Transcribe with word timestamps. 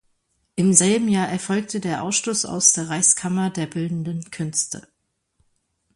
Im 0.55 0.73
selben 0.73 1.07
Jahr 1.09 1.27
erfolgte 1.29 1.79
der 1.79 2.01
Ausschluss 2.01 2.43
aus 2.43 2.73
der 2.73 2.89
Reichskammer 2.89 3.51
der 3.51 3.67
bildenden 3.67 4.31
Künste. 4.31 4.87